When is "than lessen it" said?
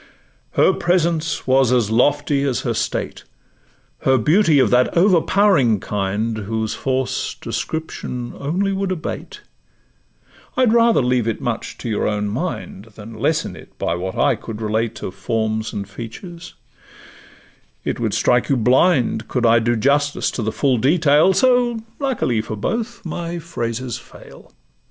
12.95-13.77